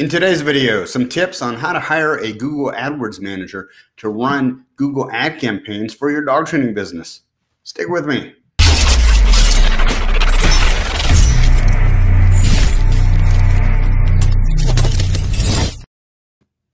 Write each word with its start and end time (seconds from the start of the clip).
In 0.00 0.08
today's 0.08 0.40
video, 0.40 0.86
some 0.86 1.10
tips 1.10 1.42
on 1.42 1.56
how 1.56 1.74
to 1.74 1.78
hire 1.78 2.16
a 2.16 2.32
Google 2.32 2.72
AdWords 2.72 3.20
manager 3.20 3.68
to 3.98 4.08
run 4.08 4.64
Google 4.76 5.10
ad 5.12 5.38
campaigns 5.38 5.92
for 5.92 6.10
your 6.10 6.24
dog 6.24 6.46
training 6.46 6.72
business. 6.72 7.20
Stick 7.64 7.86
with 7.86 8.06
me. 8.06 8.34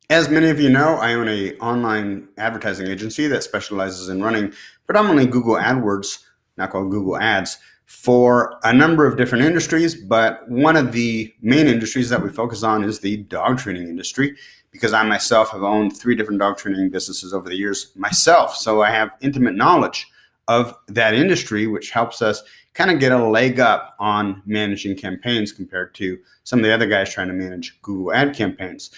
As 0.08 0.28
many 0.28 0.48
of 0.48 0.60
you 0.60 0.70
know, 0.70 0.94
I 0.94 1.14
own 1.14 1.26
an 1.26 1.58
online 1.58 2.28
advertising 2.38 2.86
agency 2.86 3.26
that 3.26 3.42
specializes 3.42 4.08
in 4.08 4.22
running 4.22 4.52
predominantly 4.86 5.26
Google 5.26 5.56
AdWords, 5.56 6.22
not 6.56 6.70
called 6.70 6.92
Google 6.92 7.16
Ads, 7.16 7.58
for 7.86 8.58
a 8.64 8.72
number 8.72 9.06
of 9.06 9.16
different 9.16 9.44
industries, 9.44 9.94
but 9.94 10.48
one 10.48 10.76
of 10.76 10.92
the 10.92 11.32
main 11.40 11.68
industries 11.68 12.10
that 12.10 12.22
we 12.22 12.28
focus 12.28 12.62
on 12.62 12.82
is 12.84 12.98
the 13.00 13.18
dog 13.18 13.58
training 13.58 13.88
industry 13.88 14.36
because 14.72 14.92
I 14.92 15.04
myself 15.04 15.50
have 15.50 15.62
owned 15.62 15.96
three 15.96 16.16
different 16.16 16.40
dog 16.40 16.58
training 16.58 16.90
businesses 16.90 17.32
over 17.32 17.48
the 17.48 17.56
years 17.56 17.92
myself. 17.96 18.56
So 18.56 18.82
I 18.82 18.90
have 18.90 19.16
intimate 19.20 19.54
knowledge 19.54 20.08
of 20.48 20.74
that 20.88 21.14
industry, 21.14 21.66
which 21.66 21.90
helps 21.90 22.22
us 22.22 22.42
kind 22.74 22.90
of 22.90 22.98
get 22.98 23.12
a 23.12 23.28
leg 23.28 23.60
up 23.60 23.94
on 23.98 24.42
managing 24.46 24.96
campaigns 24.96 25.52
compared 25.52 25.94
to 25.94 26.18
some 26.44 26.58
of 26.58 26.64
the 26.64 26.74
other 26.74 26.86
guys 26.86 27.12
trying 27.12 27.28
to 27.28 27.34
manage 27.34 27.80
Google 27.82 28.12
ad 28.12 28.34
campaigns. 28.34 28.90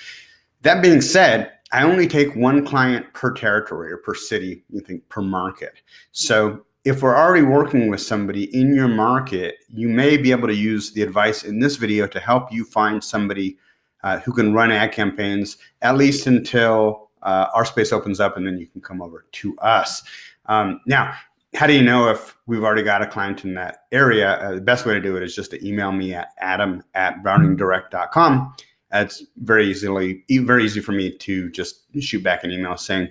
That 0.62 0.82
being 0.82 1.01
said, 1.01 1.52
I 1.70 1.82
only 1.82 2.09
take 2.09 2.34
one 2.34 2.66
client 2.66 3.12
per 3.12 3.32
territory 3.32 3.93
or 3.93 3.98
per 3.98 4.15
city, 4.15 4.65
you 4.70 4.80
think 4.80 5.09
per 5.09 5.20
market. 5.20 5.82
So 6.12 6.65
if 6.88 7.02
we're 7.02 7.16
already 7.16 7.45
working 7.45 7.88
with 7.88 8.01
somebody 8.01 8.45
in 8.59 8.74
your 8.74 8.88
market, 8.88 9.56
you 9.69 9.88
may 9.88 10.16
be 10.16 10.30
able 10.30 10.48
to 10.48 10.55
use 10.55 10.92
the 10.92 11.02
advice 11.02 11.45
in 11.45 11.59
this 11.59 11.77
video 11.77 12.06
to 12.06 12.19
help 12.19 12.51
you 12.51 12.65
find 12.65 13.05
somebody 13.05 13.59
uh, 14.05 14.19
who 14.20 14.33
can 14.33 14.55
run 14.55 14.70
ad 14.70 14.93
campaigns 14.93 15.59
at 15.82 15.96
least 15.96 16.27
until 16.27 17.10
uh, 17.23 17.46
our 17.52 17.66
space 17.66 17.93
opens 17.93 18.21
up 18.21 18.37
and 18.37 18.46
then 18.46 18.57
you 18.57 18.66
can 18.66 18.80
come 18.80 19.02
over 19.02 19.27
to 19.32 19.57
us. 19.59 20.02
Um, 20.46 20.80
now, 20.87 21.15
how 21.54 21.66
do 21.66 21.74
you 21.74 21.82
know 21.82 22.09
if 22.09 22.37
we've 22.46 22.65
already 22.65 22.82
got 22.82 23.02
a 23.02 23.07
client 23.07 23.45
in 23.45 23.52
that 23.55 23.84
area? 23.93 24.34
Uh, 24.34 24.55
the 24.55 24.60
best 24.60 24.87
way 24.87 24.95
to 24.95 25.01
do 25.01 25.16
it 25.16 25.23
is 25.23 25.34
just 25.34 25.51
to 25.51 25.66
email 25.66 25.93
me 25.93 26.15
at 26.15 26.30
adam 26.38 26.82
at 26.95 27.23
browningdirect.com. 27.23 28.55
It's 28.93 29.24
very 29.37 29.66
easily 29.66 30.24
very 30.30 30.65
easy 30.65 30.80
for 30.80 30.93
me 30.93 31.15
to 31.18 31.51
just 31.51 31.82
shoot 32.01 32.23
back 32.23 32.45
an 32.45 32.51
email 32.51 32.79
saying, 32.79 33.09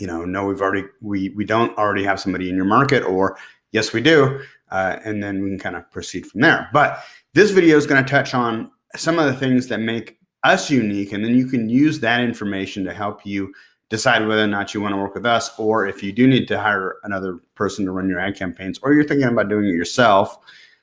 you 0.00 0.06
know, 0.06 0.24
no, 0.24 0.46
we've 0.46 0.60
already 0.60 0.84
we 1.00 1.30
we 1.30 1.44
don't 1.44 1.76
already 1.78 2.04
have 2.04 2.20
somebody 2.20 2.48
in 2.48 2.56
your 2.56 2.64
market, 2.64 3.02
or 3.02 3.36
yes, 3.72 3.92
we 3.92 4.00
do, 4.00 4.40
uh, 4.70 4.98
and 5.04 5.22
then 5.22 5.42
we 5.42 5.50
can 5.50 5.58
kind 5.58 5.76
of 5.76 5.90
proceed 5.90 6.26
from 6.26 6.40
there. 6.40 6.68
But 6.72 7.02
this 7.34 7.50
video 7.50 7.76
is 7.76 7.86
going 7.86 8.02
to 8.04 8.10
touch 8.10 8.34
on 8.34 8.70
some 8.94 9.18
of 9.18 9.26
the 9.26 9.34
things 9.34 9.68
that 9.68 9.80
make 9.80 10.18
us 10.44 10.70
unique, 10.70 11.12
and 11.12 11.24
then 11.24 11.34
you 11.34 11.46
can 11.46 11.68
use 11.68 12.00
that 12.00 12.20
information 12.20 12.84
to 12.84 12.92
help 12.92 13.26
you 13.26 13.52
decide 13.88 14.26
whether 14.26 14.42
or 14.42 14.48
not 14.48 14.74
you 14.74 14.80
want 14.80 14.92
to 14.92 14.96
work 14.98 15.14
with 15.14 15.26
us, 15.26 15.50
or 15.58 15.86
if 15.86 16.02
you 16.02 16.12
do 16.12 16.26
need 16.26 16.48
to 16.48 16.58
hire 16.58 16.96
another 17.04 17.38
person 17.54 17.84
to 17.84 17.92
run 17.92 18.08
your 18.08 18.18
ad 18.18 18.36
campaigns, 18.36 18.78
or 18.82 18.92
you're 18.92 19.04
thinking 19.04 19.28
about 19.28 19.48
doing 19.48 19.66
it 19.66 19.74
yourself. 19.74 20.38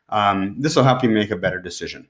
Um, 0.10 0.56
this 0.60 0.76
will 0.76 0.84
help 0.84 1.02
you 1.04 1.10
make 1.10 1.32
a 1.32 1.36
better 1.36 1.60
decision. 1.60 2.08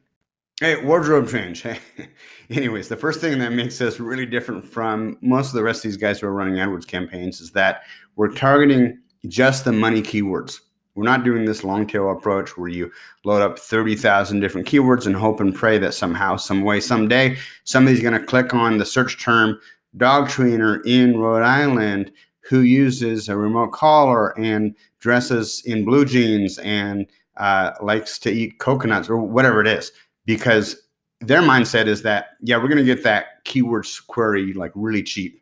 Hey, 0.63 0.81
wardrobe 0.81 1.27
change. 1.27 1.65
Anyways, 2.49 2.87
the 2.87 2.95
first 2.95 3.19
thing 3.19 3.37
that 3.39 3.51
makes 3.51 3.81
us 3.81 3.99
really 3.99 4.25
different 4.25 4.63
from 4.63 5.17
most 5.19 5.49
of 5.49 5.55
the 5.55 5.63
rest 5.63 5.83
of 5.83 5.91
these 5.91 5.97
guys 5.97 6.21
who 6.21 6.27
are 6.27 6.31
running 6.31 6.53
AdWords 6.53 6.87
campaigns 6.87 7.41
is 7.41 7.51
that 7.51 7.81
we're 8.15 8.31
targeting 8.31 8.97
just 9.27 9.65
the 9.65 9.73
money 9.73 10.01
keywords. 10.01 10.61
We're 10.95 11.03
not 11.03 11.25
doing 11.25 11.43
this 11.43 11.65
long 11.65 11.85
tail 11.85 12.09
approach 12.11 12.57
where 12.57 12.69
you 12.69 12.89
load 13.25 13.41
up 13.41 13.59
30,000 13.59 14.39
different 14.39 14.65
keywords 14.65 15.05
and 15.05 15.17
hope 15.17 15.41
and 15.41 15.53
pray 15.53 15.77
that 15.79 15.95
somehow, 15.95 16.37
some 16.37 16.61
way, 16.61 16.79
someday, 16.79 17.35
somebody's 17.65 17.99
going 17.99 18.17
to 18.17 18.25
click 18.25 18.53
on 18.53 18.77
the 18.77 18.85
search 18.85 19.21
term 19.21 19.59
dog 19.97 20.29
trainer 20.29 20.81
in 20.85 21.19
Rhode 21.19 21.43
Island 21.43 22.09
who 22.39 22.61
uses 22.61 23.27
a 23.27 23.35
remote 23.35 23.73
collar 23.73 24.29
and 24.39 24.77
dresses 25.01 25.61
in 25.65 25.83
blue 25.83 26.05
jeans 26.05 26.57
and 26.59 27.05
uh, 27.35 27.71
likes 27.81 28.17
to 28.19 28.31
eat 28.31 28.59
coconuts 28.59 29.09
or 29.09 29.17
whatever 29.17 29.59
it 29.59 29.67
is 29.67 29.91
because 30.25 30.75
their 31.21 31.41
mindset 31.41 31.87
is 31.87 32.01
that 32.01 32.31
yeah 32.41 32.57
we're 32.57 32.67
going 32.67 32.77
to 32.77 32.83
get 32.83 33.03
that 33.03 33.43
keywords 33.45 34.05
query 34.05 34.53
like 34.53 34.71
really 34.75 35.03
cheap. 35.03 35.39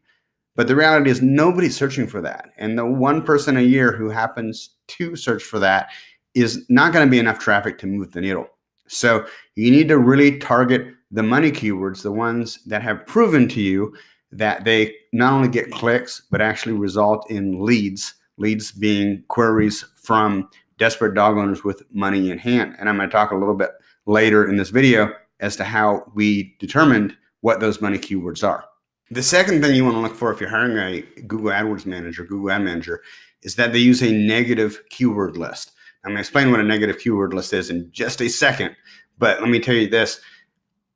But 0.55 0.67
the 0.67 0.75
reality 0.75 1.09
is 1.09 1.21
nobody's 1.21 1.77
searching 1.77 2.07
for 2.07 2.21
that. 2.21 2.49
And 2.57 2.77
the 2.77 2.85
one 2.85 3.23
person 3.23 3.55
a 3.55 3.61
year 3.61 3.91
who 3.93 4.09
happens 4.09 4.71
to 4.89 5.15
search 5.15 5.43
for 5.43 5.59
that 5.59 5.89
is 6.33 6.65
not 6.69 6.93
going 6.93 7.05
to 7.05 7.09
be 7.11 7.19
enough 7.19 7.39
traffic 7.39 7.77
to 7.79 7.87
move 7.87 8.11
the 8.11 8.21
needle. 8.21 8.47
So 8.87 9.25
you 9.55 9.71
need 9.71 9.87
to 9.87 9.97
really 9.97 10.37
target 10.39 10.93
the 11.11 11.23
money 11.23 11.51
keywords 11.51 12.03
the 12.03 12.11
ones 12.11 12.63
that 12.65 12.81
have 12.81 13.05
proven 13.05 13.47
to 13.49 13.61
you 13.61 13.95
that 14.31 14.63
they 14.63 14.93
not 15.11 15.33
only 15.33 15.47
get 15.49 15.71
clicks 15.71 16.21
but 16.31 16.41
actually 16.41 16.73
result 16.73 17.29
in 17.29 17.63
leads 17.63 18.13
leads 18.37 18.71
being 18.71 19.23
queries 19.27 19.85
from 20.01 20.49
desperate 20.77 21.13
dog 21.13 21.37
owners 21.37 21.63
with 21.63 21.83
money 21.93 22.31
in 22.31 22.37
hand. 22.37 22.75
And 22.79 22.89
i'm 22.89 22.97
going 22.97 23.09
to 23.09 23.13
talk 23.13 23.31
a 23.31 23.35
little 23.35 23.55
bit 23.55 23.71
later 24.05 24.49
in 24.49 24.57
this 24.57 24.69
video 24.69 25.13
as 25.39 25.55
to 25.57 25.63
how 25.63 26.03
we 26.13 26.55
determined 26.59 27.15
what 27.41 27.59
those 27.59 27.81
money 27.81 27.97
keywords 27.97 28.47
are. 28.47 28.65
The 29.09 29.23
second 29.23 29.61
thing 29.61 29.75
you 29.75 29.83
want 29.83 29.95
to 29.95 30.01
look 30.01 30.15
for 30.15 30.31
if 30.31 30.39
you're 30.39 30.49
hiring 30.49 30.77
a 30.77 31.01
Google 31.23 31.51
AdWords 31.51 31.85
manager, 31.85 32.23
Google 32.23 32.51
Ad 32.51 32.63
Manager, 32.63 33.01
is 33.41 33.55
that 33.55 33.73
they 33.73 33.79
use 33.79 34.01
a 34.01 34.11
negative 34.11 34.81
keyword 34.89 35.35
list. 35.35 35.73
I'm 36.03 36.11
going 36.11 36.17
to 36.17 36.21
explain 36.21 36.49
what 36.49 36.59
a 36.59 36.63
negative 36.63 36.99
keyword 36.99 37.33
list 37.33 37.53
is 37.53 37.69
in 37.69 37.89
just 37.91 38.21
a 38.21 38.29
second, 38.29 38.75
but 39.17 39.41
let 39.41 39.49
me 39.49 39.59
tell 39.59 39.75
you 39.75 39.89
this. 39.89 40.21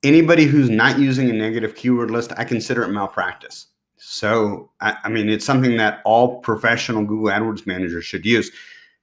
Anybody 0.03 0.45
who's 0.45 0.69
not 0.69 0.99
using 0.99 1.29
a 1.29 1.33
negative 1.33 1.75
keyword 1.75 2.11
list, 2.11 2.31
I 2.37 2.43
consider 2.43 2.83
it 2.83 2.89
malpractice. 2.89 3.67
So, 3.97 4.71
I, 4.81 4.95
I 5.03 5.09
mean, 5.09 5.29
it's 5.29 5.45
something 5.45 5.77
that 5.77 6.01
all 6.05 6.39
professional 6.39 7.03
Google 7.03 7.31
AdWords 7.31 7.67
managers 7.67 8.05
should 8.05 8.25
use. 8.25 8.51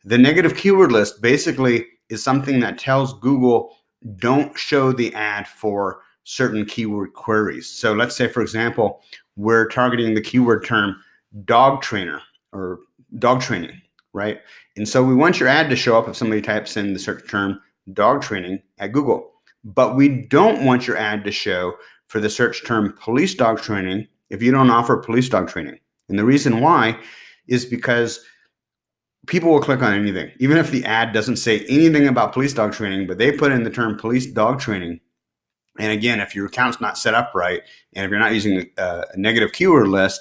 The 0.05 0.19
negative 0.19 0.57
keyword 0.57 0.93
list 0.93 1.21
basically 1.21 1.87
is 2.09 2.23
something 2.23 2.61
that 2.61 2.79
tells 2.79 3.19
Google 3.21 3.77
don't 4.17 4.57
show 4.59 4.93
the 4.93 5.15
ad 5.15 5.47
for 5.47 6.01
certain 6.25 6.65
keyword 6.65 7.13
queries. 7.15 7.69
So 7.69 7.93
let's 7.93 8.17
say, 8.17 8.29
for 8.29 8.43
example, 8.43 9.03
we're 9.37 9.69
targeting 9.69 10.15
the 10.15 10.21
keyword 10.21 10.65
term 10.65 10.97
dog 11.45 11.83
trainer 11.83 12.21
or 12.53 12.81
dog 13.19 13.41
training, 13.41 13.81
right? 14.13 14.41
And 14.77 14.89
so 14.89 15.03
we 15.03 15.15
want 15.15 15.41
your 15.41 15.49
ad 15.49 15.71
to 15.71 15.77
show 15.77 15.99
up 15.99 16.09
if 16.09 16.17
somebody 16.17 16.43
types 16.43 16.77
in 16.77 16.93
the 16.93 16.99
search 16.99 17.29
term 17.29 17.61
dog 17.93 18.23
training 18.23 18.63
at 18.79 18.93
Google. 18.93 19.33
But 19.65 19.97
we 19.97 20.09
don't 20.09 20.65
want 20.65 20.87
your 20.87 20.97
ad 20.97 21.25
to 21.25 21.33
show 21.33 21.75
for 22.07 22.21
the 22.21 22.31
search 22.31 22.65
term 22.65 22.97
police 23.01 23.35
dog 23.35 23.61
training 23.61 24.07
if 24.31 24.43
you 24.43 24.51
don't 24.51 24.71
offer 24.71 24.97
police 24.97 25.29
dog 25.29 25.49
training. 25.49 25.79
And 26.09 26.19
the 26.19 26.25
reason 26.25 26.61
why 26.61 26.99
is 27.49 27.65
because 27.65 28.25
people 29.27 29.51
will 29.51 29.61
click 29.61 29.83
on 29.83 29.95
anything, 29.95 30.31
even 30.39 30.57
if 30.57 30.71
the 30.71 30.85
ad 30.85 31.13
doesn't 31.13 31.37
say 31.37 31.61
anything 31.67 32.09
about 32.09 32.33
police 32.33 32.53
dog 32.53 32.73
training, 32.73 33.07
but 33.07 33.19
they 33.19 33.33
put 33.33 33.53
in 33.53 33.63
the 33.63 33.71
term 33.71 33.97
police 33.97 34.27
dog 34.27 34.61
training. 34.61 35.01
And 35.79 35.93
again, 35.93 36.21
if 36.21 36.35
your 36.35 36.47
account's 36.47 36.81
not 36.81 36.99
set 36.99 37.15
up 37.15 37.33
right, 37.35 37.63
and 37.95 38.05
if 38.05 38.11
you're 38.11 38.21
not 38.21 38.35
using 38.35 38.71
a, 38.77 39.05
a 39.13 39.17
negative 39.17 39.53
keyword 39.53 39.89
list, 39.89 40.21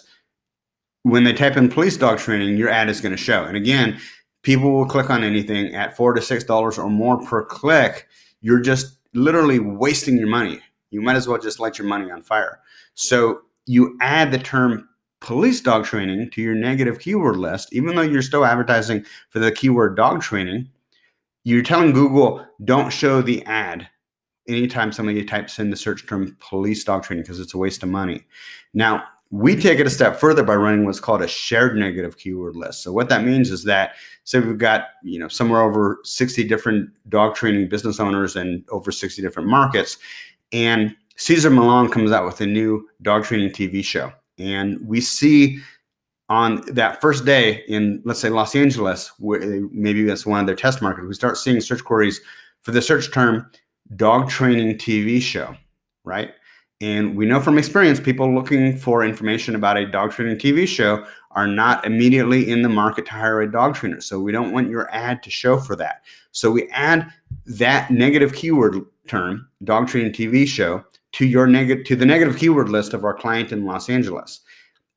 when 1.03 1.23
they 1.23 1.33
type 1.33 1.57
in 1.57 1.69
police 1.69 1.97
dog 1.97 2.19
training, 2.19 2.57
your 2.57 2.69
ad 2.69 2.89
is 2.89 3.01
going 3.01 3.11
to 3.11 3.17
show. 3.17 3.43
And 3.43 3.57
again, 3.57 3.99
people 4.43 4.71
will 4.71 4.85
click 4.85 5.09
on 5.09 5.23
anything 5.23 5.73
at 5.75 5.97
four 5.97 6.13
to 6.13 6.21
six 6.21 6.43
dollars 6.43 6.77
or 6.77 6.89
more 6.89 7.19
per 7.19 7.43
click. 7.43 8.07
You're 8.39 8.61
just 8.61 8.97
literally 9.13 9.59
wasting 9.59 10.17
your 10.17 10.27
money. 10.27 10.61
You 10.91 11.01
might 11.01 11.15
as 11.15 11.27
well 11.27 11.39
just 11.39 11.59
light 11.59 11.77
your 11.77 11.87
money 11.87 12.11
on 12.11 12.21
fire. 12.21 12.59
So 12.93 13.41
you 13.65 13.97
add 14.01 14.31
the 14.31 14.39
term 14.39 14.87
police 15.21 15.61
dog 15.61 15.85
training 15.85 16.29
to 16.31 16.41
your 16.41 16.55
negative 16.55 16.99
keyword 16.99 17.37
list, 17.37 17.73
even 17.73 17.95
though 17.95 18.01
you're 18.01 18.21
still 18.21 18.43
advertising 18.43 19.05
for 19.29 19.39
the 19.39 19.51
keyword 19.51 19.95
dog 19.95 20.21
training, 20.21 20.69
you're 21.43 21.63
telling 21.63 21.93
Google 21.93 22.45
don't 22.65 22.91
show 22.91 23.21
the 23.21 23.43
ad 23.45 23.87
anytime 24.47 24.91
somebody 24.91 25.23
types 25.23 25.59
in 25.59 25.69
the 25.69 25.75
search 25.75 26.05
term 26.05 26.35
police 26.39 26.83
dog 26.83 27.03
training 27.03 27.23
because 27.23 27.39
it's 27.39 27.53
a 27.53 27.57
waste 27.57 27.83
of 27.83 27.89
money. 27.89 28.25
Now, 28.73 29.03
we 29.29 29.55
take 29.55 29.79
it 29.79 29.87
a 29.87 29.91
step 29.91 30.19
further 30.19 30.43
by 30.43 30.55
running 30.55 30.85
what's 30.85 30.99
called 30.99 31.21
a 31.21 31.27
shared 31.27 31.77
negative 31.77 32.17
keyword 32.17 32.57
list. 32.57 32.83
So 32.83 32.91
what 32.91 33.07
that 33.07 33.23
means 33.23 33.49
is 33.49 33.63
that 33.63 33.93
say 34.25 34.39
we've 34.39 34.57
got, 34.57 34.87
you 35.03 35.17
know, 35.17 35.29
somewhere 35.29 35.61
over 35.61 35.99
60 36.03 36.43
different 36.43 36.89
dog 37.07 37.35
training 37.35 37.69
business 37.69 37.99
owners 37.99 38.35
and 38.35 38.65
over 38.69 38.91
60 38.91 39.21
different 39.21 39.47
markets 39.47 39.97
and 40.51 40.95
Cesar 41.15 41.49
Millan 41.49 41.89
comes 41.89 42.11
out 42.11 42.25
with 42.25 42.41
a 42.41 42.45
new 42.45 42.87
dog 43.03 43.23
training 43.23 43.51
TV 43.51 43.83
show 43.83 44.11
and 44.41 44.79
we 44.85 45.01
see 45.01 45.59
on 46.29 46.61
that 46.67 47.01
first 47.01 47.25
day 47.25 47.63
in, 47.67 48.01
let's 48.05 48.19
say, 48.19 48.29
Los 48.29 48.55
Angeles, 48.55 49.11
maybe 49.19 50.03
that's 50.03 50.25
one 50.25 50.39
of 50.39 50.45
their 50.45 50.55
test 50.55 50.81
markets, 50.81 51.05
we 51.07 51.13
start 51.13 51.37
seeing 51.37 51.59
search 51.59 51.83
queries 51.83 52.21
for 52.61 52.71
the 52.71 52.81
search 52.81 53.11
term 53.11 53.49
dog 53.95 54.29
training 54.29 54.77
TV 54.77 55.21
show, 55.21 55.55
right? 56.05 56.31
And 56.79 57.15
we 57.15 57.25
know 57.25 57.39
from 57.39 57.57
experience, 57.57 57.99
people 57.99 58.33
looking 58.33 58.75
for 58.75 59.03
information 59.03 59.55
about 59.55 59.77
a 59.77 59.85
dog 59.85 60.11
training 60.11 60.37
TV 60.37 60.67
show 60.67 61.05
are 61.31 61.47
not 61.47 61.85
immediately 61.85 62.49
in 62.49 62.61
the 62.61 62.69
market 62.69 63.05
to 63.05 63.11
hire 63.11 63.41
a 63.41 63.51
dog 63.51 63.75
trainer. 63.75 64.01
So 64.01 64.19
we 64.19 64.31
don't 64.31 64.51
want 64.51 64.69
your 64.69 64.89
ad 64.91 65.21
to 65.23 65.29
show 65.29 65.59
for 65.59 65.75
that. 65.75 66.01
So 66.31 66.49
we 66.49 66.67
add 66.69 67.11
that 67.45 67.91
negative 67.91 68.33
keyword 68.33 68.77
term, 69.07 69.47
dog 69.63 69.89
training 69.89 70.13
TV 70.13 70.47
show, 70.47 70.83
to 71.13 71.25
your 71.25 71.47
negative 71.47 71.85
to 71.85 71.95
the 71.95 72.05
negative 72.05 72.37
keyword 72.37 72.69
list 72.69 72.93
of 72.93 73.03
our 73.03 73.13
client 73.13 73.51
in 73.51 73.65
Los 73.65 73.89
Angeles. 73.89 74.41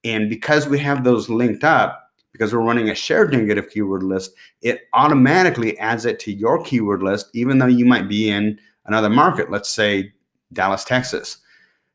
And 0.05 0.29
because 0.29 0.69
we 0.69 0.79
have 0.81 1.03
those 1.03 1.29
linked 1.29 1.65
up, 1.65 2.13
because 2.33 2.53
we're 2.53 2.61
running 2.61 2.91
a 2.91 2.95
shared 2.95 3.33
negative 3.33 3.71
keyword 3.71 4.03
list, 4.03 4.33
it 4.61 4.83
automatically 4.93 5.79
adds 5.79 6.05
it 6.05 6.19
to 6.21 6.33
your 6.33 6.63
keyword 6.63 7.03
list, 7.03 7.31
even 7.33 7.59
though 7.59 7.67
you 7.67 7.85
might 7.85 8.09
be 8.09 8.29
in 8.29 8.59
another 8.87 9.09
market, 9.09 9.51
let's 9.51 9.71
say 9.71 10.13
Dallas, 10.53 10.85
Texas. 10.85 11.39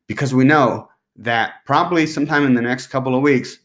Because 0.08 0.34
we 0.34 0.44
know 0.44 0.90
that 1.18 1.56
probably 1.66 2.08
sometime 2.08 2.46
in 2.46 2.56
the 2.56 2.62
next 2.62 2.88
couple 2.88 3.16
of 3.16 3.22
weeks, 3.22 3.60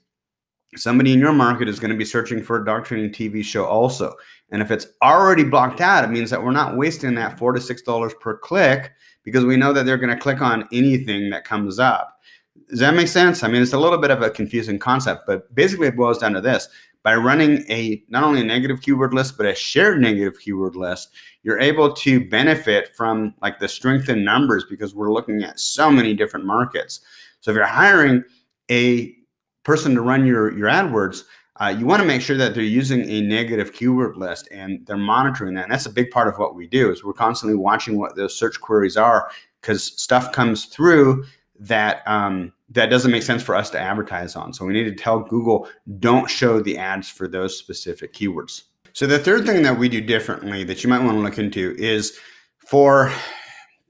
somebody 0.77 1.13
in 1.13 1.21
your 1.21 1.33
market 1.33 1.69
is 1.69 1.79
going 1.79 1.93
to 1.93 1.97
be 1.97 2.05
searching 2.05 2.43
for 2.43 2.61
a 2.61 2.65
dog 2.65 2.85
training 2.85 3.11
TV 3.11 3.43
show 3.45 3.65
also. 3.65 4.15
And 4.51 4.63
if 4.63 4.71
it's 4.71 4.87
already 5.03 5.45
blocked 5.45 5.81
out, 5.81 6.05
it 6.05 6.11
means 6.11 6.31
that 6.31 6.43
we're 6.43 6.53
not 6.53 6.77
wasting 6.77 7.15
that 7.15 7.39
four 7.39 7.53
to 7.53 7.61
six 7.61 7.83
dollars 7.83 8.15
per 8.21 8.37
click 8.37 8.93
because 9.25 9.45
we 9.45 9.57
know 9.57 9.73
that 9.73 9.85
they're 9.87 9.99
going 9.99 10.15
to 10.15 10.23
click 10.23 10.41
on 10.41 10.69
anything 10.73 11.31
that 11.31 11.45
comes 11.45 11.79
up. 11.79 12.21
Does 12.69 12.79
that 12.79 12.95
make 12.95 13.09
sense? 13.09 13.43
I 13.43 13.49
mean, 13.49 13.63
it's 13.63 13.73
a 13.73 13.79
little 13.79 13.99
bit 13.99 14.11
of 14.11 14.23
a 14.23 14.31
confusing 14.31 14.79
concept, 14.79 15.25
but 15.27 15.53
basically 15.55 15.89
it 15.89 15.97
boils 15.97 16.19
down 16.19 16.33
to 16.35 16.41
this. 16.41 16.69
By 17.03 17.17
running 17.17 17.65
a 17.71 18.03
not 18.09 18.25
only 18.25 18.41
a 18.41 18.45
negative 18.45 18.81
keyword 18.81 19.13
list, 19.13 19.37
but 19.37 19.45
a 19.45 19.55
shared 19.55 20.01
negative 20.01 20.41
keyword 20.41 20.75
list, 20.75 21.11
you're 21.43 21.61
able 21.61 21.93
to 21.93 22.27
benefit 22.29 22.97
from 22.97 23.35
like 23.43 23.59
the 23.59 23.69
strength 23.69 24.09
in 24.09 24.25
numbers 24.25 24.65
because 24.71 24.95
we're 24.95 25.13
looking 25.13 25.43
at 25.43 25.61
so 25.61 25.91
many 25.91 26.15
different 26.15 26.47
markets. 26.47 27.01
So 27.41 27.51
if 27.51 27.57
you're 27.57 27.67
hiring 27.67 28.25
a 28.71 29.15
person 29.65 29.95
to 29.95 30.01
run 30.01 30.25
your, 30.25 30.57
your 30.57 30.69
AdWords, 30.69 31.25
uh, 31.61 31.75
you 31.79 31.87
want 31.87 32.01
to 32.03 32.07
make 32.07 32.21
sure 32.21 32.37
that 32.37 32.55
they're 32.55 32.65
using 32.65 33.09
a 33.09 33.21
negative 33.21 33.73
keyword 33.73 34.17
list 34.17 34.49
and 34.51 34.85
they're 34.87 34.97
monitoring 34.97 35.55
that. 35.55 35.65
And 35.65 35.73
that's 35.73 35.87
a 35.87 35.91
big 35.91 36.11
part 36.11 36.27
of 36.27 36.37
what 36.37 36.57
we 36.57 36.67
do 36.67 36.91
is 36.91 37.05
we're 37.05 37.13
constantly 37.13 37.57
watching 37.57 37.97
what 37.97 38.17
those 38.17 38.37
search 38.37 38.61
queries 38.61 38.97
are 38.97 39.31
because 39.61 39.85
stuff 40.01 40.33
comes 40.33 40.67
through 40.67 41.25
that 41.61 42.03
um, 42.07 42.53
that 42.71 42.87
doesn't 42.87 43.13
make 43.13 43.23
sense 43.23 43.43
for 43.43 43.55
us 43.55 43.71
to 43.71 43.81
advertise 43.81 44.35
on. 44.35 44.53
So 44.53 44.65
we 44.65 44.73
need 44.73 44.85
to 44.85 44.95
tell 44.95 45.21
Google 45.21 45.69
don't 46.01 46.29
show 46.29 46.61
the 46.61 46.77
ads 46.77 47.09
for 47.09 47.29
those 47.29 47.57
specific 47.57 48.13
keywords. 48.13 48.65
So 48.93 49.07
the 49.07 49.19
third 49.19 49.47
thing 49.47 49.63
that 49.63 49.79
we 49.79 49.89
do 49.89 50.01
differently 50.01 50.65
that 50.65 50.83
you 50.83 50.91
might 50.91 51.03
want 51.05 51.17
to 51.19 51.23
look 51.23 51.39
into 51.39 51.77
is 51.79 52.19
for 52.59 53.13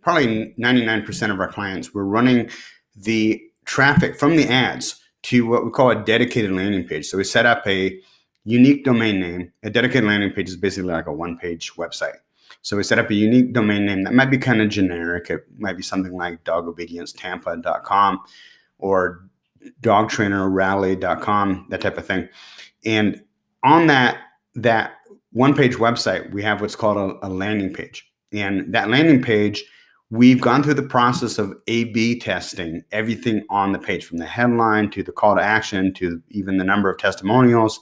probably 0.03 0.55
99% 0.59 1.31
of 1.31 1.41
our 1.41 1.51
clients, 1.51 1.95
we're 1.95 2.05
running 2.05 2.51
the 2.95 3.43
traffic 3.65 4.19
from 4.19 4.37
the 4.37 4.47
ads 4.49 5.01
to 5.25 5.47
what 5.47 5.65
we 5.65 5.71
call 5.71 5.91
a 5.91 6.05
dedicated 6.05 6.53
landing 6.53 6.87
page. 6.87 7.07
So 7.07 7.17
we 7.19 7.25
set 7.25 7.47
up 7.47 7.67
a 7.67 7.99
unique 8.45 8.85
domain 8.85 9.21
name. 9.21 9.53
A 9.63 9.71
dedicated 9.71 10.05
landing 10.05 10.31
page 10.31 10.49
is 10.49 10.57
basically 10.57 10.93
like 10.93 11.07
a 11.07 11.13
one 11.13 11.39
page 11.39 11.73
website. 11.77 12.17
So 12.63 12.77
we 12.77 12.83
set 12.83 12.99
up 12.99 13.11
a 13.11 13.15
unique 13.15 13.53
domain 13.53 13.87
name 13.87 14.05
that 14.05 14.15
might 14.15 14.31
be 14.31 14.39
kind 14.39 14.61
of 14.61 14.69
generic. 14.69 15.31
It 15.31 15.45
might 15.59 15.77
be 15.77 15.83
something 15.83 16.13
like 16.13 16.45
dogobediencetampa.com 16.45 18.21
or 18.79 19.29
dogtrainerrally.com, 19.81 21.67
that 21.71 21.81
type 21.81 21.99
of 21.99 22.07
thing. 22.07 22.29
And 22.85 23.23
on 23.63 23.87
that 23.87 24.19
that 24.57 24.99
one 25.33 25.55
page 25.55 25.75
website, 25.75 26.31
we 26.33 26.43
have 26.43 26.61
what's 26.61 26.77
called 26.77 26.97
a, 26.97 27.27
a 27.27 27.29
landing 27.29 27.73
page. 27.73 28.11
And 28.33 28.73
that 28.75 28.89
landing 28.89 29.23
page 29.23 29.65
We've 30.11 30.41
gone 30.41 30.63
through 30.63 30.75
the 30.75 30.83
process 30.83 31.39
of 31.39 31.55
A 31.67 31.85
B 31.85 32.19
testing 32.19 32.83
everything 32.93 33.45
on 33.51 33.73
the 33.73 33.79
page 33.79 34.05
from 34.05 34.19
the 34.19 34.27
headline 34.27 34.91
to 34.91 35.03
the 35.03 35.13
call 35.13 35.35
to 35.35 35.43
action 35.43 35.93
to 35.95 36.23
even 36.31 36.59
the 36.59 36.65
number 36.65 36.91
of 36.91 36.99
testimonials, 36.99 37.81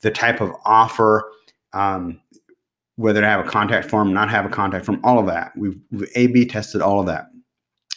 the 0.00 0.10
type 0.10 0.40
of 0.40 0.52
offer, 0.64 1.30
um, 1.72 2.20
whether 2.96 3.20
to 3.20 3.26
have 3.26 3.46
a 3.46 3.48
contact 3.48 3.88
form, 3.88 4.12
not 4.12 4.30
have 4.30 4.46
a 4.46 4.48
contact 4.50 4.84
form, 4.84 5.00
all 5.04 5.18
of 5.18 5.26
that. 5.26 5.52
We've, 5.56 5.78
we've 5.90 6.10
A 6.16 6.26
B 6.28 6.44
tested 6.44 6.80
all 6.80 7.00
of 7.00 7.06
that. 7.06 7.26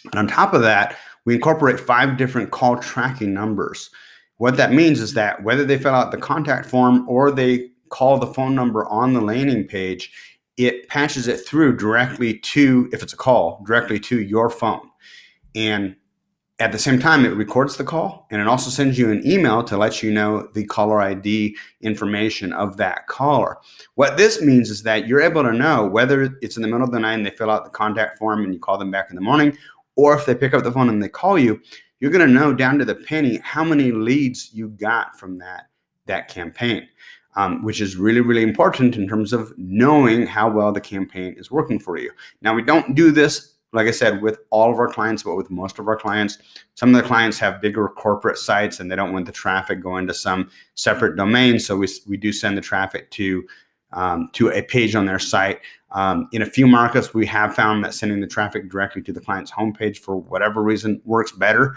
And 0.06 0.16
on 0.16 0.28
top 0.28 0.54
of 0.54 0.62
that, 0.62 0.98
we 1.26 1.36
incorporate 1.36 1.80
five 1.80 2.18
different 2.18 2.52
call 2.52 2.78
tracking 2.78 3.34
numbers. 3.34 3.90
What 4.38 4.58
that 4.58 4.74
means 4.74 5.00
is 5.00 5.14
that 5.14 5.42
whether 5.44 5.64
they 5.64 5.78
fill 5.78 5.96
out 5.96 6.12
the 6.12 6.18
contact 6.18 6.66
form 6.66 7.08
or 7.08 7.32
they 7.32 7.70
call 7.90 8.18
the 8.18 8.34
phone 8.34 8.56
number 8.56 8.86
on 8.88 9.14
the 9.14 9.22
landing 9.22 9.66
page, 9.66 10.12
it 10.58 10.88
patches 10.88 11.28
it 11.28 11.46
through 11.46 11.78
directly 11.78 12.38
to, 12.40 12.90
if 12.94 13.02
it's 13.02 13.14
a 13.14 13.18
call, 13.18 13.64
directly 13.66 14.00
to 14.00 14.22
your 14.22 14.50
phone. 14.50 14.90
And 15.56 15.96
at 16.60 16.72
the 16.72 16.78
same 16.78 17.00
time, 17.00 17.26
it 17.26 17.30
records 17.30 17.76
the 17.76 17.84
call 17.84 18.28
and 18.30 18.40
it 18.40 18.48
also 18.48 18.70
sends 18.70 18.98
you 18.98 19.12
an 19.12 19.26
email 19.26 19.64
to 19.64 19.78
let 19.78 20.04
you 20.04 20.12
know 20.12 20.48
the 20.54 20.66
caller 20.66 21.02
ID 21.02 21.58
information 21.82 22.54
of 22.54 22.78
that 22.78 23.08
caller. 23.08 23.58
What 23.96 24.18
this 24.18 24.42
means 24.42 24.70
is 24.70 24.84
that 24.84 25.08
you're 25.08 25.22
able 25.22 25.44
to 25.44 25.52
know 25.52 25.88
whether 25.88 26.38
it's 26.42 26.56
in 26.56 26.62
the 26.62 26.68
middle 26.68 26.86
of 26.86 26.92
the 26.92 27.00
night 27.00 27.16
and 27.16 27.26
they 27.26 27.32
fill 27.32 27.50
out 27.50 27.66
the 27.66 27.72
contact 27.72 28.20
form 28.20 28.44
and 28.44 28.54
you 28.54 28.60
call 28.60 28.78
them 28.78 28.92
back 28.92 29.10
in 29.10 29.16
the 29.16 29.22
morning, 29.22 29.58
or 29.96 30.16
if 30.16 30.26
they 30.26 30.36
pick 30.36 30.54
up 30.54 30.64
the 30.64 30.72
phone 30.72 30.90
and 30.90 31.02
they 31.02 31.10
call 31.10 31.38
you, 31.38 31.60
you're 32.00 32.12
going 32.12 32.26
to 32.26 32.34
know 32.34 32.54
down 32.54 32.78
to 32.78 32.86
the 32.86 32.96
penny 32.96 33.38
how 33.38 33.64
many 33.64 33.92
leads 33.92 34.54
you 34.54 34.70
got 34.70 35.18
from 35.18 35.38
that 35.40 35.70
that 36.06 36.28
campaign 36.28 36.88
um, 37.36 37.64
which 37.64 37.82
is 37.82 37.96
really, 37.96 38.22
really 38.22 38.44
important 38.44 38.96
in 38.96 39.08
terms 39.08 39.34
of 39.34 39.54
knowing 39.58 40.26
how 40.28 40.50
well 40.50 40.72
the 40.72 40.82
campaign 40.82 41.36
is 41.38 41.52
working 41.52 41.80
for 41.80 41.98
you. 41.98 42.12
Now, 42.42 42.54
we 42.54 42.62
don't 42.62 42.96
do 42.96 43.12
this, 43.12 43.56
like 43.72 43.88
I 43.88 43.92
said, 43.92 44.22
with 44.22 44.40
all 44.50 44.72
of 44.72 44.80
our 44.80 44.92
clients, 44.92 45.24
but 45.24 45.36
with 45.36 45.50
most 45.50 45.80
of 45.80 45.88
our 45.88 45.98
clients. 45.98 46.38
Some 46.76 46.94
of 46.94 47.02
the 47.02 47.08
clients 47.08 47.40
have 47.40 47.62
bigger 47.62 47.88
corporate 47.88 48.38
sites 48.38 48.80
and 48.80 48.92
they 48.92 48.96
don't 48.96 49.14
want 49.14 49.26
the 49.26 49.32
traffic 49.32 49.82
going 49.82 50.08
to 50.08 50.14
some 50.14 50.50
separate 50.76 51.16
domain. 51.16 51.60
So 51.60 51.76
we, 51.78 51.88
we 52.08 52.18
do 52.18 52.32
send 52.32 52.58
the 52.58 52.62
traffic 52.62 53.10
to 53.12 53.44
um, 53.94 54.30
to 54.34 54.50
a 54.50 54.62
page 54.64 54.96
on 54.96 55.06
their 55.06 55.20
site. 55.20 55.60
Um, 55.92 56.28
in 56.32 56.42
a 56.42 56.48
few 56.48 56.66
markets, 56.66 57.14
we 57.14 57.26
have 57.28 57.54
found 57.54 57.84
that 57.84 57.94
sending 57.94 58.20
the 58.20 58.28
traffic 58.28 58.70
directly 58.70 59.04
to 59.04 59.14
the 59.14 59.22
client's 59.22 59.52
homepage 59.52 59.98
for 59.98 60.18
whatever 60.18 60.64
reason 60.64 61.00
works 61.06 61.32
better. 61.32 61.76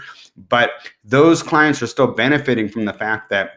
But 0.49 0.71
those 1.03 1.43
clients 1.43 1.81
are 1.83 1.87
still 1.87 2.07
benefiting 2.07 2.67
from 2.67 2.85
the 2.85 2.93
fact 2.93 3.29
that 3.29 3.51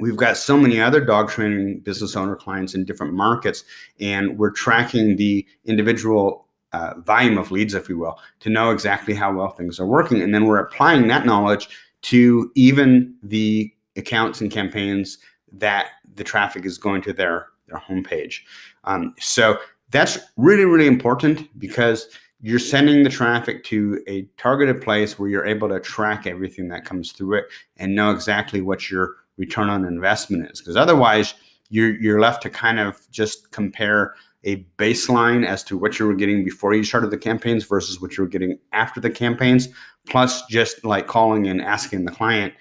we've 0.00 0.16
got 0.16 0.36
so 0.36 0.56
many 0.56 0.80
other 0.80 1.00
dog 1.00 1.28
training 1.28 1.80
business 1.80 2.16
owner 2.16 2.36
clients 2.36 2.74
in 2.74 2.84
different 2.84 3.12
markets 3.12 3.64
and 4.00 4.38
we're 4.38 4.50
tracking 4.50 5.16
the 5.16 5.46
individual 5.64 6.46
uh, 6.72 6.94
volume 7.00 7.38
of 7.38 7.50
leads 7.50 7.74
if 7.74 7.88
you 7.88 7.98
will 7.98 8.18
to 8.40 8.50
know 8.50 8.70
exactly 8.70 9.14
how 9.14 9.32
well 9.32 9.50
things 9.50 9.78
are 9.78 9.86
working. 9.86 10.22
And 10.22 10.34
then 10.34 10.46
we're 10.46 10.58
applying 10.58 11.08
that 11.08 11.26
knowledge 11.26 11.68
to 12.02 12.50
even 12.54 13.14
the 13.22 13.72
accounts 13.96 14.40
and 14.40 14.50
campaigns 14.50 15.18
that 15.52 15.88
the 16.14 16.24
traffic 16.24 16.64
is 16.64 16.78
going 16.78 17.02
to 17.02 17.12
their 17.12 17.48
their 17.68 17.78
homepage. 17.78 18.40
Um, 18.84 19.14
so 19.20 19.58
that's 19.90 20.18
really 20.36 20.64
really 20.64 20.86
important 20.86 21.58
because 21.58 22.08
you're 22.40 22.58
sending 22.58 23.04
the 23.04 23.10
traffic 23.10 23.62
to 23.64 24.02
a 24.08 24.22
targeted 24.36 24.82
place 24.82 25.18
where 25.18 25.28
you're 25.28 25.46
able 25.46 25.68
to 25.68 25.78
track 25.78 26.26
everything 26.26 26.68
that 26.68 26.84
comes 26.84 27.12
through 27.12 27.38
it 27.38 27.44
and 27.76 27.94
know 27.94 28.10
exactly 28.10 28.60
what 28.60 28.90
your 28.90 29.14
return 29.42 29.68
on 29.68 29.84
investment 29.84 30.50
is. 30.50 30.60
Because 30.60 30.76
otherwise 30.76 31.34
you're 31.68 31.94
you're 32.00 32.20
left 32.20 32.42
to 32.42 32.50
kind 32.50 32.78
of 32.78 33.00
just 33.10 33.50
compare 33.50 34.14
a 34.44 34.64
baseline 34.76 35.46
as 35.46 35.62
to 35.64 35.78
what 35.78 35.98
you 35.98 36.06
were 36.06 36.14
getting 36.14 36.44
before 36.44 36.74
you 36.74 36.84
started 36.84 37.10
the 37.10 37.18
campaigns 37.18 37.64
versus 37.64 38.00
what 38.00 38.16
you 38.16 38.24
were 38.24 38.28
getting 38.28 38.58
after 38.72 39.00
the 39.00 39.10
campaigns 39.10 39.68
plus 40.08 40.44
just 40.46 40.84
like 40.84 41.06
calling 41.06 41.46
and 41.46 41.60
asking 41.60 42.04
the 42.04 42.10
client 42.10 42.52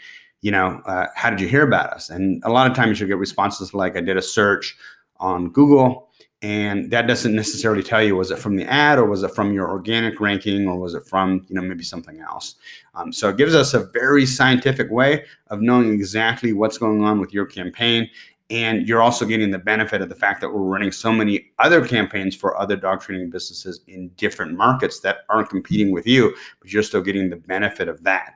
you 0.41 0.51
know 0.51 0.81
uh, 0.85 1.07
how 1.15 1.29
did 1.29 1.41
you 1.41 1.47
hear 1.47 1.63
about 1.63 1.91
us? 1.91 2.09
And 2.09 2.41
a 2.45 2.51
lot 2.51 2.69
of 2.69 2.75
times 2.75 3.00
you'll 3.00 3.09
get 3.09 3.17
responses 3.17 3.73
like 3.73 3.97
i 3.97 4.01
did 4.01 4.17
a 4.17 4.21
search 4.21 4.77
on 5.19 5.51
google 5.51 6.11
and 6.41 6.89
that 6.89 7.05
doesn't 7.05 7.36
necessarily 7.36 7.83
tell 7.83 8.01
you 8.01 8.15
was 8.15 8.31
it 8.31 8.39
from 8.39 8.55
the 8.55 8.65
ad 8.65 8.98
or 8.98 9.05
was 9.05 9.21
it 9.21 9.36
from 9.36 9.53
your 9.53 9.69
organic 9.69 10.19
ranking 10.19 10.67
or 10.67 10.79
was 10.79 10.95
it 10.95 11.05
from 11.07 11.45
you 11.48 11.55
know 11.55 11.62
maybe 11.62 11.83
something 11.83 12.19
else? 12.19 12.55
Um, 12.95 13.12
so 13.12 13.29
it 13.29 13.38
gives 13.38 13.53
us 13.53 13.74
a 13.74 13.86
very 13.86 14.25
scientific 14.25 14.89
way 14.89 15.25
of 15.48 15.62
knowing 15.62 15.93
exactly 15.93 16.53
what's 16.53 16.79
going 16.79 17.03
on 17.03 17.19
with 17.19 17.31
your 17.31 17.45
campaign. 17.45 18.10
And 18.50 18.86
you're 18.86 19.01
also 19.01 19.25
getting 19.25 19.51
the 19.51 19.60
benefit 19.60 20.01
of 20.01 20.10
the 20.10 20.15
fact 20.15 20.41
that 20.41 20.50
we're 20.50 20.62
running 20.62 20.91
so 20.91 21.13
many 21.13 21.51
other 21.60 21.88
campaigns 21.88 22.36
for 22.36 22.60
other 22.60 22.75
dog 22.75 23.00
training 23.00 23.29
businesses 23.29 23.81
in 23.88 24.10
different 24.17 24.57
markets 24.57 25.00
that 25.01 25.19
aren't 25.29 25.50
competing 25.50 25.91
with 25.91 26.05
you 26.05 26.36
but 26.60 26.71
you're 26.71 26.83
still 26.83 27.01
getting 27.01 27.29
the 27.29 27.38
benefit 27.38 27.88
of 27.88 28.03
that. 28.03 28.33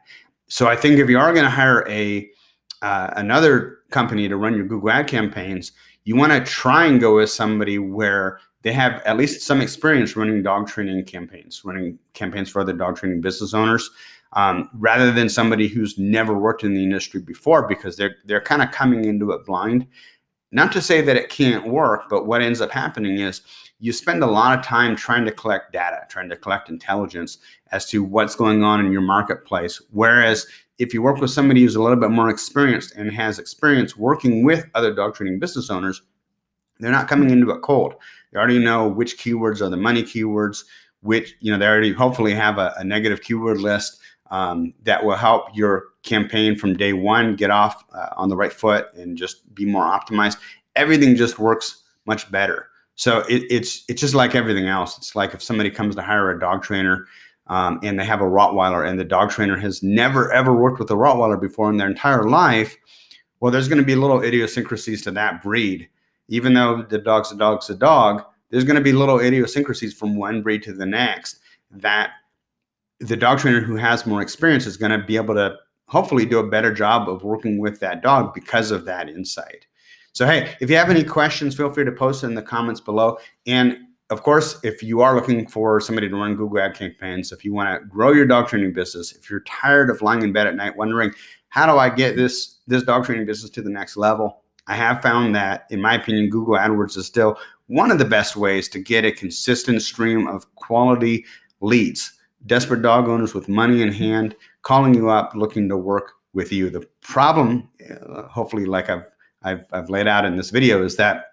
So 0.47 0.67
i 0.67 0.75
think 0.75 0.99
if 0.99 1.09
you 1.09 1.17
are 1.17 1.33
going 1.33 1.43
to 1.43 1.49
hire 1.49 1.83
a 1.89 2.29
uh, 2.81 3.09
another 3.15 3.79
company 3.89 4.27
to 4.27 4.37
run 4.37 4.55
your 4.55 4.65
google 4.65 4.91
ad 4.91 5.07
campaigns 5.07 5.71
you 6.05 6.15
want 6.15 6.31
to 6.31 6.39
try 6.39 6.85
and 6.85 7.01
go 7.01 7.15
with 7.15 7.29
somebody 7.29 7.77
where 7.77 8.39
they 8.61 8.71
have 8.71 9.01
at 9.05 9.17
least 9.17 9.41
some 9.41 9.61
experience 9.61 10.15
running 10.15 10.41
dog 10.41 10.67
training 10.67 11.03
campaigns, 11.05 11.63
running 11.65 11.99
campaigns 12.13 12.49
for 12.49 12.61
other 12.61 12.73
dog 12.73 12.95
training 12.95 13.21
business 13.21 13.53
owners, 13.53 13.89
um, 14.33 14.69
rather 14.73 15.11
than 15.11 15.29
somebody 15.29 15.67
who's 15.67 15.97
never 15.97 16.37
worked 16.37 16.63
in 16.63 16.73
the 16.73 16.83
industry 16.83 17.21
before 17.21 17.67
because 17.67 17.97
they're 17.97 18.15
they're 18.25 18.41
kind 18.41 18.61
of 18.61 18.71
coming 18.71 19.05
into 19.05 19.31
it 19.31 19.45
blind. 19.45 19.85
Not 20.55 20.71
to 20.71 20.81
say 20.81 21.01
that 21.01 21.17
it 21.17 21.27
can't 21.27 21.67
work, 21.67 22.05
but 22.09 22.27
what 22.27 22.41
ends 22.41 22.61
up 22.61 22.71
happening 22.71 23.19
is 23.19 23.41
you 23.79 23.91
spend 23.91 24.23
a 24.23 24.25
lot 24.25 24.57
of 24.57 24.63
time 24.63 24.95
trying 24.95 25.25
to 25.25 25.31
collect 25.33 25.73
data, 25.73 26.05
trying 26.07 26.29
to 26.29 26.37
collect 26.37 26.69
intelligence 26.69 27.39
as 27.73 27.87
to 27.87 28.05
what's 28.05 28.37
going 28.37 28.63
on 28.63 28.79
in 28.79 28.89
your 28.89 29.01
marketplace. 29.01 29.81
Whereas 29.91 30.47
if 30.77 30.93
you 30.93 31.01
work 31.01 31.19
with 31.19 31.29
somebody 31.29 31.59
who's 31.59 31.75
a 31.75 31.81
little 31.81 31.99
bit 31.99 32.09
more 32.09 32.29
experienced 32.29 32.95
and 32.95 33.11
has 33.11 33.37
experience 33.37 33.97
working 33.97 34.45
with 34.45 34.65
other 34.75 34.95
dog 34.95 35.15
training 35.15 35.39
business 35.39 35.69
owners, 35.69 36.01
they're 36.79 36.89
not 36.89 37.09
coming 37.09 37.31
into 37.31 37.51
it 37.51 37.61
cold. 37.61 37.95
They 38.31 38.39
already 38.39 38.59
know 38.59 38.87
which 38.87 39.17
keywords 39.17 39.59
are 39.59 39.69
the 39.69 39.75
money 39.75 40.03
keywords, 40.03 40.63
which 41.01 41.35
you 41.41 41.51
know 41.51 41.57
they 41.57 41.67
already 41.67 41.91
hopefully 41.91 42.33
have 42.33 42.59
a, 42.59 42.73
a 42.77 42.83
negative 42.85 43.21
keyword 43.21 43.59
list 43.59 43.99
um, 44.31 44.73
that 44.83 45.03
will 45.03 45.15
help 45.15 45.55
your 45.55 45.85
campaign 46.03 46.55
from 46.55 46.75
day 46.75 46.93
one 46.93 47.35
get 47.35 47.51
off 47.51 47.83
uh, 47.93 48.09
on 48.17 48.29
the 48.29 48.35
right 48.35 48.53
foot 48.53 48.93
and 48.93 49.17
just 49.17 49.53
be 49.53 49.65
more 49.65 49.83
optimized. 49.83 50.37
Everything 50.75 51.15
just 51.15 51.39
works 51.39 51.83
much 52.05 52.29
better. 52.31 52.67
So 52.95 53.19
it, 53.29 53.43
it's 53.49 53.83
it's 53.87 54.01
just 54.01 54.15
like 54.15 54.35
everything 54.35 54.67
else. 54.67 54.97
It's 54.97 55.15
like 55.15 55.33
if 55.33 55.43
somebody 55.43 55.69
comes 55.69 55.95
to 55.95 56.01
hire 56.01 56.31
a 56.31 56.39
dog 56.39 56.63
trainer 56.63 57.07
um, 57.47 57.79
and 57.83 57.99
they 57.99 58.05
have 58.05 58.21
a 58.21 58.25
Rottweiler 58.25 58.87
and 58.87 58.99
the 58.99 59.03
dog 59.03 59.29
trainer 59.31 59.57
has 59.57 59.83
never 59.83 60.31
ever 60.31 60.53
worked 60.53 60.79
with 60.79 60.89
a 60.91 60.95
Rottweiler 60.95 61.39
before 61.39 61.69
in 61.69 61.77
their 61.77 61.89
entire 61.89 62.23
life, 62.23 62.77
well, 63.39 63.51
there's 63.51 63.67
going 63.67 63.81
to 63.81 63.85
be 63.85 63.95
little 63.95 64.23
idiosyncrasies 64.23 65.03
to 65.03 65.11
that 65.11 65.43
breed. 65.43 65.89
Even 66.29 66.53
though 66.53 66.83
the 66.83 66.97
dog's 66.97 67.31
a 67.31 67.35
dog's 67.35 67.69
a 67.69 67.75
dog, 67.75 68.23
there's 68.49 68.63
going 68.63 68.77
to 68.77 68.81
be 68.81 68.93
little 68.93 69.19
idiosyncrasies 69.19 69.93
from 69.93 70.15
one 70.15 70.41
breed 70.41 70.63
to 70.63 70.73
the 70.73 70.85
next 70.85 71.39
that 71.71 72.11
the 72.99 73.17
dog 73.17 73.39
trainer 73.39 73.61
who 73.61 73.75
has 73.75 74.05
more 74.05 74.21
experience 74.21 74.65
is 74.65 74.77
going 74.77 74.97
to 74.97 75.05
be 75.05 75.15
able 75.17 75.35
to 75.35 75.55
hopefully 75.87 76.25
do 76.25 76.39
a 76.39 76.47
better 76.47 76.73
job 76.73 77.09
of 77.09 77.23
working 77.23 77.59
with 77.59 77.79
that 77.79 78.01
dog 78.01 78.33
because 78.33 78.71
of 78.71 78.85
that 78.85 79.09
insight. 79.09 79.67
So, 80.13 80.25
hey, 80.25 80.55
if 80.61 80.69
you 80.69 80.77
have 80.77 80.89
any 80.89 81.03
questions, 81.03 81.55
feel 81.55 81.71
free 81.71 81.85
to 81.85 81.91
post 81.91 82.23
it 82.23 82.27
in 82.27 82.35
the 82.35 82.41
comments 82.41 82.79
below. 82.79 83.17
And 83.45 83.77
of 84.09 84.23
course, 84.23 84.59
if 84.63 84.81
you 84.81 85.01
are 85.01 85.15
looking 85.15 85.47
for 85.47 85.81
somebody 85.81 86.07
to 86.07 86.15
run 86.15 86.35
Google 86.35 86.59
ad 86.59 86.75
campaigns, 86.75 87.31
if 87.31 87.43
you 87.43 87.53
want 87.53 87.81
to 87.81 87.85
grow 87.87 88.13
your 88.13 88.25
dog 88.25 88.47
training 88.47 88.73
business, 88.73 89.13
if 89.13 89.29
you're 89.29 89.41
tired 89.41 89.89
of 89.89 90.01
lying 90.01 90.21
in 90.21 90.31
bed 90.31 90.47
at 90.47 90.55
night 90.55 90.77
wondering, 90.77 91.11
how 91.49 91.65
do 91.65 91.77
I 91.77 91.89
get 91.89 92.15
this, 92.15 92.59
this 92.67 92.83
dog 92.83 93.05
training 93.05 93.25
business 93.25 93.49
to 93.51 93.61
the 93.61 93.69
next 93.69 93.97
level? 93.97 94.43
I 94.67 94.75
have 94.75 95.01
found 95.01 95.35
that, 95.35 95.65
in 95.69 95.81
my 95.81 95.95
opinion, 95.95 96.29
Google 96.29 96.55
AdWords 96.55 96.97
is 96.97 97.05
still 97.05 97.37
one 97.67 97.91
of 97.91 97.99
the 97.99 98.05
best 98.05 98.35
ways 98.35 98.69
to 98.69 98.79
get 98.79 99.05
a 99.05 99.11
consistent 99.11 99.81
stream 99.81 100.27
of 100.27 100.53
quality 100.55 101.25
leads. 101.61 102.13
Desperate 102.45 102.81
dog 102.81 103.07
owners 103.07 103.33
with 103.33 103.49
money 103.49 103.81
in 103.81 103.91
hand 103.91 104.35
calling 104.61 104.93
you 104.93 105.09
up 105.09 105.33
looking 105.35 105.67
to 105.69 105.77
work 105.77 106.13
with 106.33 106.51
you. 106.51 106.69
The 106.69 106.87
problem, 107.01 107.69
uh, 107.89 108.23
hopefully, 108.23 108.65
like 108.65 108.89
I've 108.89 109.05
I've, 109.45 109.65
I've 109.71 109.89
laid 109.89 110.07
out 110.07 110.25
in 110.25 110.35
this 110.35 110.49
video 110.49 110.83
is 110.83 110.97
that 110.97 111.25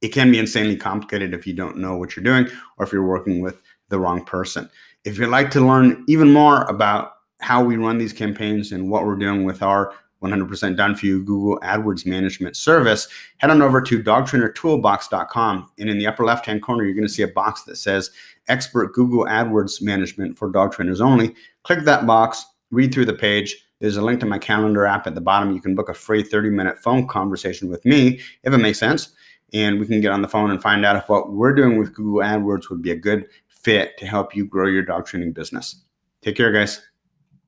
it 0.00 0.08
can 0.08 0.30
be 0.30 0.38
insanely 0.38 0.76
complicated 0.76 1.32
if 1.32 1.46
you 1.46 1.54
don't 1.54 1.78
know 1.78 1.96
what 1.96 2.14
you're 2.14 2.24
doing 2.24 2.48
or 2.76 2.84
if 2.84 2.92
you're 2.92 3.06
working 3.06 3.40
with 3.40 3.62
the 3.88 3.98
wrong 3.98 4.24
person. 4.24 4.68
If 5.04 5.18
you'd 5.18 5.28
like 5.28 5.50
to 5.52 5.60
learn 5.60 6.04
even 6.08 6.32
more 6.32 6.64
about 6.64 7.12
how 7.40 7.62
we 7.62 7.76
run 7.76 7.98
these 7.98 8.12
campaigns 8.12 8.72
and 8.72 8.90
what 8.90 9.06
we're 9.06 9.16
doing 9.16 9.44
with 9.44 9.62
our 9.62 9.94
100% 10.22 10.76
done 10.76 10.94
for 10.94 11.06
you 11.06 11.24
Google 11.24 11.60
AdWords 11.60 12.06
management 12.06 12.56
service, 12.56 13.08
head 13.38 13.50
on 13.50 13.62
over 13.62 13.80
to 13.80 14.02
dogtrainertoolbox.com. 14.02 15.70
And 15.78 15.88
in 15.88 15.98
the 15.98 16.06
upper 16.06 16.24
left 16.24 16.46
hand 16.46 16.62
corner, 16.62 16.84
you're 16.84 16.94
going 16.94 17.06
to 17.06 17.12
see 17.12 17.22
a 17.22 17.28
box 17.28 17.62
that 17.64 17.76
says 17.76 18.10
Expert 18.48 18.92
Google 18.94 19.26
AdWords 19.26 19.80
Management 19.82 20.36
for 20.36 20.50
Dog 20.50 20.72
Trainers 20.72 21.00
Only. 21.00 21.34
Click 21.62 21.84
that 21.84 22.06
box, 22.06 22.44
read 22.70 22.92
through 22.92 23.06
the 23.06 23.14
page 23.14 23.64
there's 23.80 23.96
a 23.96 24.02
link 24.02 24.20
to 24.20 24.26
my 24.26 24.38
calendar 24.38 24.86
app 24.86 25.06
at 25.06 25.14
the 25.14 25.20
bottom. 25.20 25.52
You 25.52 25.60
can 25.60 25.74
book 25.74 25.88
a 25.88 25.94
free 25.94 26.22
30 26.22 26.50
minute 26.50 26.78
phone 26.78 27.06
conversation 27.06 27.68
with 27.68 27.84
me 27.84 28.20
if 28.42 28.52
it 28.52 28.58
makes 28.58 28.78
sense. 28.78 29.10
And 29.54 29.80
we 29.80 29.86
can 29.86 30.00
get 30.00 30.12
on 30.12 30.20
the 30.20 30.28
phone 30.28 30.50
and 30.50 30.60
find 30.60 30.84
out 30.84 30.96
if 30.96 31.08
what 31.08 31.32
we're 31.32 31.54
doing 31.54 31.78
with 31.78 31.94
Google 31.94 32.20
AdWords 32.20 32.68
would 32.68 32.82
be 32.82 32.90
a 32.90 32.96
good 32.96 33.26
fit 33.48 33.96
to 33.98 34.06
help 34.06 34.36
you 34.36 34.44
grow 34.44 34.66
your 34.66 34.82
dog 34.82 35.06
training 35.06 35.32
business. 35.32 35.84
Take 36.20 36.36
care, 36.36 36.52
guys. 36.52 36.82